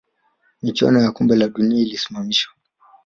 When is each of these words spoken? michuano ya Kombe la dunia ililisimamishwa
michuano 0.61 0.99
ya 1.01 1.11
Kombe 1.11 1.35
la 1.35 1.47
dunia 1.47 1.79
ililisimamishwa 1.81 2.53